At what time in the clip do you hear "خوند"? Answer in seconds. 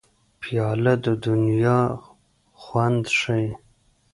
2.61-3.03